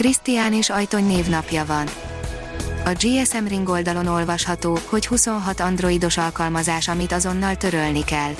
Krisztián 0.00 0.52
és 0.52 0.70
Ajtony 0.70 1.06
névnapja 1.06 1.64
van. 1.64 1.86
A 2.84 2.90
GSM 2.90 3.46
Ring 3.46 3.68
oldalon 3.68 4.06
olvasható, 4.06 4.78
hogy 4.88 5.06
26 5.06 5.60
androidos 5.60 6.16
alkalmazás, 6.16 6.88
amit 6.88 7.12
azonnal 7.12 7.56
törölni 7.56 8.04
kell. 8.04 8.32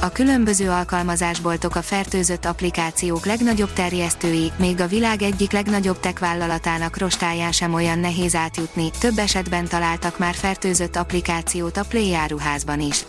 A 0.00 0.08
különböző 0.08 0.70
alkalmazásboltok 0.70 1.76
a 1.76 1.82
fertőzött 1.82 2.44
applikációk 2.44 3.26
legnagyobb 3.26 3.72
terjesztői, 3.72 4.52
még 4.58 4.80
a 4.80 4.86
világ 4.86 5.22
egyik 5.22 5.52
legnagyobb 5.52 6.00
tech 6.00 6.20
vállalatának 6.20 6.98
rostáján 6.98 7.52
sem 7.52 7.74
olyan 7.74 7.98
nehéz 7.98 8.34
átjutni, 8.34 8.90
több 8.98 9.18
esetben 9.18 9.68
találtak 9.68 10.18
már 10.18 10.34
fertőzött 10.34 10.96
applikációt 10.96 11.76
a 11.76 11.84
Play 11.88 12.14
áruházban 12.14 12.80
is. 12.80 13.04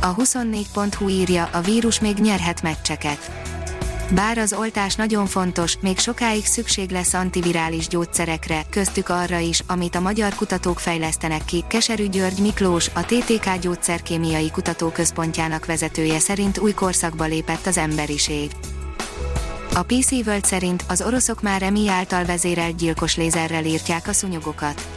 A 0.00 0.14
24.hu 0.14 1.08
írja, 1.08 1.48
a 1.52 1.60
vírus 1.60 2.00
még 2.00 2.16
nyerhet 2.16 2.62
meccseket 2.62 3.44
bár 4.10 4.38
az 4.38 4.52
oltás 4.52 4.94
nagyon 4.94 5.26
fontos, 5.26 5.76
még 5.80 5.98
sokáig 5.98 6.46
szükség 6.46 6.90
lesz 6.90 7.14
antivirális 7.14 7.88
gyógyszerekre, 7.88 8.62
köztük 8.70 9.08
arra 9.08 9.38
is, 9.38 9.62
amit 9.66 9.94
a 9.94 10.00
magyar 10.00 10.34
kutatók 10.34 10.78
fejlesztenek 10.78 11.44
ki. 11.44 11.64
Keserű 11.68 12.08
György 12.08 12.38
Miklós, 12.38 12.90
a 12.94 13.00
TTK 13.00 13.58
Gyógyszerkémiai 13.60 14.50
Kutatóközpontjának 14.50 15.66
vezetője 15.66 16.18
szerint 16.18 16.58
új 16.58 16.72
korszakba 16.72 17.24
lépett 17.24 17.66
az 17.66 17.78
emberiség. 17.78 18.50
A 19.74 19.82
PC 19.82 20.10
World 20.10 20.44
szerint 20.44 20.84
az 20.88 21.02
oroszok 21.02 21.42
már 21.42 21.62
emi 21.62 21.88
által 21.88 22.24
vezérelt 22.24 22.76
gyilkos 22.76 23.16
lézerrel 23.16 23.64
írtják 23.64 24.08
a 24.08 24.12
szunyogokat. 24.12 24.88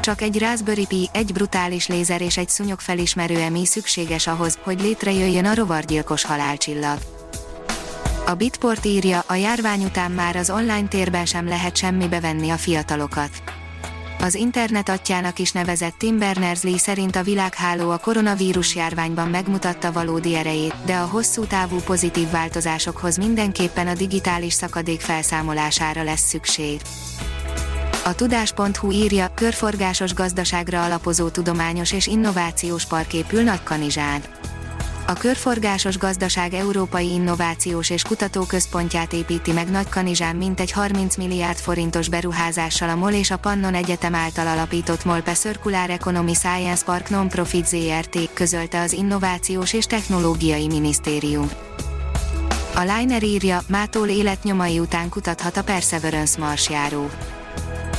Csak 0.00 0.20
egy 0.22 0.38
Raspberry 0.38 0.86
Pi, 0.86 1.08
egy 1.12 1.32
brutális 1.32 1.86
lézer 1.86 2.20
és 2.20 2.36
egy 2.36 2.48
szúnyog 2.48 2.80
felismerő 2.80 3.36
emi 3.36 3.66
szükséges 3.66 4.26
ahhoz, 4.26 4.58
hogy 4.62 4.80
létrejöjjön 4.80 5.44
a 5.44 5.54
rovargyilkos 5.54 6.24
halálcsillag. 6.24 7.17
A 8.28 8.34
Bitport 8.34 8.84
írja, 8.84 9.24
a 9.26 9.34
járvány 9.34 9.84
után 9.84 10.10
már 10.10 10.36
az 10.36 10.50
online 10.50 10.88
térben 10.88 11.26
sem 11.26 11.48
lehet 11.48 11.76
semmibe 11.76 12.20
venni 12.20 12.50
a 12.50 12.56
fiatalokat. 12.56 13.30
Az 14.20 14.34
internet 14.34 14.88
atyának 14.88 15.38
is 15.38 15.52
nevezett 15.52 15.94
Tim 15.98 16.18
Berners-Lee 16.18 16.78
szerint 16.78 17.16
a 17.16 17.22
világháló 17.22 17.90
a 17.90 17.98
koronavírus 17.98 18.74
járványban 18.74 19.28
megmutatta 19.28 19.92
valódi 19.92 20.34
erejét, 20.34 20.74
de 20.84 20.96
a 20.96 21.06
hosszú 21.06 21.44
távú 21.44 21.76
pozitív 21.76 22.30
változásokhoz 22.30 23.16
mindenképpen 23.16 23.86
a 23.86 23.94
digitális 23.94 24.52
szakadék 24.52 25.00
felszámolására 25.00 26.02
lesz 26.02 26.28
szükség. 26.28 26.80
A 28.04 28.14
tudás.hu 28.14 28.90
írja, 28.90 29.32
körforgásos 29.34 30.14
gazdaságra 30.14 30.84
alapozó 30.84 31.28
tudományos 31.28 31.92
és 31.92 32.06
innovációs 32.06 32.86
park 32.86 33.14
épül 33.14 33.42
Nagykanizsán 33.42 34.20
a 35.08 35.12
körforgásos 35.12 35.98
gazdaság 35.98 36.54
Európai 36.54 37.12
Innovációs 37.12 37.90
és 37.90 38.02
Kutatóközpontját 38.02 39.12
építi 39.12 39.52
meg 39.52 39.70
Nagykanizsán 39.70 40.36
mintegy 40.36 40.70
30 40.70 41.16
milliárd 41.16 41.56
forintos 41.56 42.08
beruházással 42.08 42.88
a 42.88 42.94
MOL 42.94 43.12
és 43.12 43.30
a 43.30 43.36
Pannon 43.36 43.74
Egyetem 43.74 44.14
által 44.14 44.46
alapított 44.46 45.04
MOLPE 45.04 45.32
Circular 45.32 45.90
Economy 45.90 46.34
Science 46.34 46.84
Park 46.84 47.08
Non-Profit 47.08 47.66
ZRT, 47.66 48.18
közölte 48.32 48.80
az 48.80 48.92
Innovációs 48.92 49.72
és 49.72 49.86
Technológiai 49.86 50.66
Minisztérium. 50.66 51.50
A 52.74 52.80
Liner 52.80 53.22
írja, 53.22 53.60
mától 53.68 54.08
életnyomai 54.08 54.78
után 54.78 55.08
kutathat 55.08 55.56
a 55.56 55.62
Perseverance 55.62 56.38
marsjáró 56.38 57.10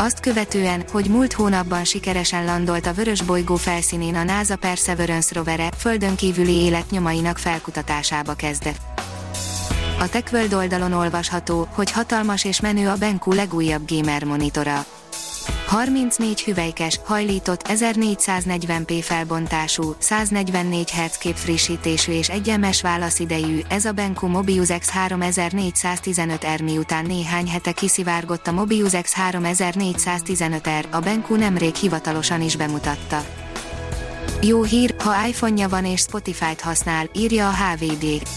azt 0.01 0.19
követően, 0.19 0.83
hogy 0.91 1.05
múlt 1.05 1.33
hónapban 1.33 1.83
sikeresen 1.83 2.45
landolt 2.45 2.85
a 2.85 2.93
vörös 2.93 3.21
bolygó 3.21 3.55
felszínén 3.55 4.15
a 4.15 4.23
NASA 4.23 4.55
Perseverance 4.55 5.33
rovere, 5.33 5.69
földön 5.77 6.15
kívüli 6.15 6.53
életnyomainak 6.53 7.37
felkutatásába 7.37 8.33
kezdett. 8.33 8.79
A 9.99 10.09
TechWorld 10.09 10.53
oldalon 10.53 10.93
olvasható, 10.93 11.67
hogy 11.71 11.91
hatalmas 11.91 12.43
és 12.43 12.59
menő 12.59 12.89
a 12.89 12.95
Benku 12.95 13.31
legújabb 13.31 13.89
gamer 13.91 14.23
monitora 14.23 14.85
34 15.69 16.43
hüvelykes, 16.43 16.99
hajlított 17.05 17.61
1440p 17.67 18.99
felbontású, 19.01 19.95
144 19.97 20.91
Hz 20.91 21.17
képfrissítésű 21.17 22.11
és 22.11 22.29
egyenes 22.29 22.81
válaszidejű, 22.81 23.59
ez 23.67 23.85
a 23.85 23.91
Benku 23.91 24.27
Mobius 24.27 24.67
X3415R 24.71 26.63
miután 26.63 27.05
néhány 27.05 27.49
hete 27.49 27.71
kiszivárgott 27.71 28.47
a 28.47 28.51
Mobius 28.51 28.91
X3415R, 28.93 30.89
a 30.91 30.99
Benku 30.99 31.35
nemrég 31.35 31.75
hivatalosan 31.75 32.41
is 32.41 32.55
bemutatta. 32.55 33.25
Jó 34.41 34.63
hír, 34.63 34.95
ha 34.99 35.27
iPhone-ja 35.27 35.69
van 35.69 35.85
és 35.85 35.99
Spotify-t 35.99 36.61
használ, 36.61 37.09
írja 37.13 37.47
a 37.47 37.53
HVD. 37.53 38.27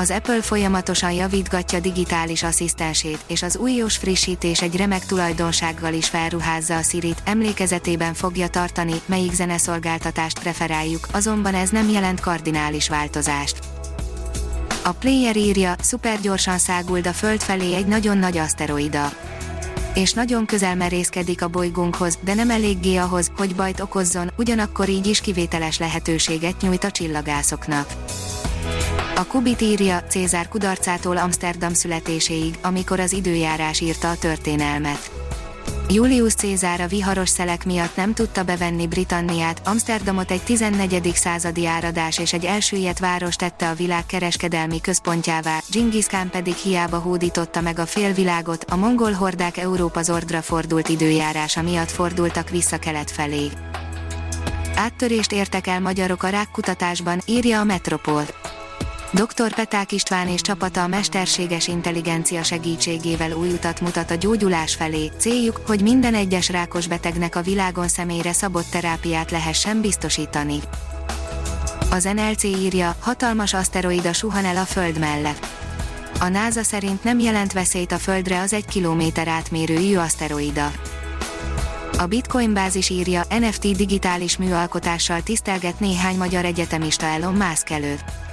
Az 0.00 0.10
Apple 0.10 0.42
folyamatosan 0.42 1.12
javítgatja 1.12 1.80
digitális 1.80 2.42
asszisztensét, 2.42 3.18
és 3.26 3.42
az 3.42 3.56
újós 3.56 3.96
frissítés 3.96 4.62
egy 4.62 4.76
remek 4.76 5.06
tulajdonsággal 5.06 5.92
is 5.92 6.08
felruházza 6.08 6.76
a 6.76 6.82
Siri-t, 6.82 7.22
emlékezetében 7.24 8.14
fogja 8.14 8.48
tartani, 8.48 8.94
melyik 9.06 9.32
zeneszolgáltatást 9.32 10.38
preferáljuk, 10.38 11.06
azonban 11.12 11.54
ez 11.54 11.70
nem 11.70 11.88
jelent 11.88 12.20
kardinális 12.20 12.88
változást. 12.88 13.58
A 14.84 14.92
player 14.92 15.36
írja, 15.36 15.74
szupergyorsan 15.80 16.58
száguld 16.58 17.06
a 17.06 17.12
Föld 17.12 17.40
felé 17.40 17.74
egy 17.74 17.86
nagyon 17.86 18.18
nagy 18.18 18.38
aszteroida 18.38 19.12
és 19.94 20.12
nagyon 20.12 20.46
közel 20.46 20.74
merészkedik 20.74 21.42
a 21.42 21.48
bolygónkhoz, 21.48 22.18
de 22.20 22.34
nem 22.34 22.50
eléggé 22.50 22.96
ahhoz, 22.96 23.30
hogy 23.36 23.54
bajt 23.54 23.80
okozzon, 23.80 24.32
ugyanakkor 24.36 24.88
így 24.88 25.06
is 25.06 25.20
kivételes 25.20 25.78
lehetőséget 25.78 26.60
nyújt 26.60 26.84
a 26.84 26.90
csillagászoknak. 26.90 27.86
A 29.20 29.26
Kubit 29.26 29.60
írja 29.60 30.02
Cézár 30.08 30.48
kudarcától 30.48 31.16
Amsterdam 31.16 31.74
születéséig, 31.74 32.54
amikor 32.62 33.00
az 33.00 33.12
időjárás 33.12 33.80
írta 33.80 34.10
a 34.10 34.16
történelmet. 34.16 35.10
Julius 35.88 36.34
Cézár 36.34 36.80
a 36.80 36.86
viharos 36.86 37.28
szelek 37.28 37.64
miatt 37.64 37.96
nem 37.96 38.14
tudta 38.14 38.42
bevenni 38.42 38.86
Britanniát, 38.86 39.62
Amsterdamot 39.64 40.30
egy 40.30 40.42
14. 40.42 41.10
századi 41.14 41.66
áradás 41.66 42.18
és 42.18 42.32
egy 42.32 42.44
elsüllyedt 42.44 42.98
város 42.98 43.36
tette 43.36 43.68
a 43.68 43.74
világ 43.74 44.06
kereskedelmi 44.06 44.80
központjává, 44.80 45.58
Genghis 45.70 46.06
Khan 46.06 46.30
pedig 46.30 46.54
hiába 46.54 46.98
hódította 46.98 47.60
meg 47.60 47.78
a 47.78 47.86
félvilágot, 47.86 48.64
a 48.64 48.76
mongol 48.76 49.12
hordák 49.12 49.56
Európa 49.56 50.02
zordra 50.02 50.42
fordult 50.42 50.88
időjárása 50.88 51.62
miatt 51.62 51.90
fordultak 51.90 52.50
vissza 52.50 52.78
kelet 52.78 53.10
felé. 53.10 53.48
Áttörést 54.74 55.32
értek 55.32 55.66
el 55.66 55.80
magyarok 55.80 56.22
a 56.22 56.28
rákkutatásban, 56.28 57.20
írja 57.26 57.60
a 57.60 57.64
Metropol. 57.64 58.24
Dr. 59.12 59.54
Peták 59.54 59.92
István 59.92 60.28
és 60.28 60.40
csapata 60.40 60.82
a 60.82 60.86
mesterséges 60.86 61.68
intelligencia 61.68 62.42
segítségével 62.42 63.32
új 63.32 63.48
utat 63.48 63.80
mutat 63.80 64.10
a 64.10 64.14
gyógyulás 64.14 64.74
felé. 64.74 65.10
Céljuk, 65.18 65.60
hogy 65.66 65.82
minden 65.82 66.14
egyes 66.14 66.48
rákos 66.48 66.86
betegnek 66.86 67.36
a 67.36 67.42
világon 67.42 67.88
személyre 67.88 68.32
szabott 68.32 68.70
terápiát 68.70 69.30
lehessen 69.30 69.80
biztosítani. 69.80 70.58
Az 71.90 72.04
NLC 72.04 72.42
írja, 72.42 72.96
hatalmas 73.00 73.54
aszteroida 73.54 74.12
suhan 74.12 74.44
el 74.44 74.56
a 74.56 74.64
Föld 74.64 74.98
mellett. 74.98 75.46
A 76.20 76.28
NASA 76.28 76.62
szerint 76.62 77.04
nem 77.04 77.18
jelent 77.18 77.52
veszélyt 77.52 77.92
a 77.92 77.98
Földre 77.98 78.40
az 78.40 78.52
egy 78.52 78.66
kilométer 78.66 79.28
átmérőjű 79.28 79.96
aszteroida. 79.96 80.70
A 81.98 82.06
Bitcoin 82.06 82.52
bázis 82.52 82.88
írja, 82.88 83.22
NFT 83.28 83.76
digitális 83.76 84.36
műalkotással 84.36 85.22
tisztelget 85.22 85.80
néhány 85.80 86.16
magyar 86.16 86.44
egyetemista 86.44 87.06
Elon 87.06 87.34
Musk 87.34 87.70
előtt. 87.70 88.29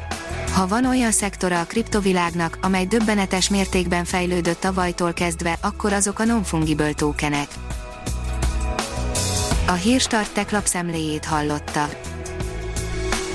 Ha 0.57 0.67
van 0.67 0.85
olyan 0.85 1.11
szektora 1.11 1.59
a 1.59 1.65
kriptovilágnak, 1.65 2.57
amely 2.61 2.85
döbbenetes 2.85 3.49
mértékben 3.49 4.05
fejlődött 4.05 4.59
tavalytól 4.59 5.13
kezdve, 5.13 5.57
akkor 5.61 5.93
azok 5.93 6.19
a 6.19 6.23
non-fungible 6.23 6.93
tokenek. 6.93 7.47
A 9.67 9.71
Hírstart 9.71 10.33
tech 10.33 10.53
lapszemléjét 10.53 11.25
hallotta. 11.25 11.89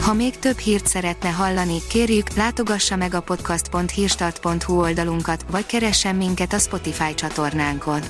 Ha 0.01 0.13
még 0.13 0.39
több 0.39 0.59
hírt 0.59 0.87
szeretne 0.87 1.29
hallani, 1.29 1.79
kérjük, 1.89 2.35
látogassa 2.35 2.97
meg 2.97 3.15
a 3.15 3.21
podcast.hírstart.hu 3.21 4.81
oldalunkat, 4.81 5.45
vagy 5.51 5.67
keressen 5.67 6.17
minket 6.17 6.53
a 6.53 6.59
Spotify 6.59 7.15
csatornánkon. 7.15 8.01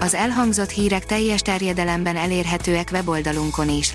Az 0.00 0.14
elhangzott 0.14 0.70
hírek 0.70 1.06
teljes 1.06 1.40
terjedelemben 1.40 2.16
elérhetőek 2.16 2.88
weboldalunkon 2.92 3.68
is. 3.68 3.94